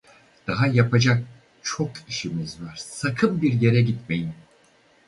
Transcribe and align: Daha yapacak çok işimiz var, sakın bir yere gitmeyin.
Daha 0.47 0.67
yapacak 0.67 1.23
çok 1.61 1.91
işimiz 2.07 2.61
var, 2.63 2.75
sakın 2.75 3.41
bir 3.41 3.53
yere 3.53 3.81
gitmeyin. 3.81 4.33